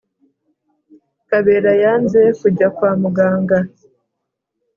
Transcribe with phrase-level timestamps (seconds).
[1.29, 3.57] kabera yanze kujya kwa muganga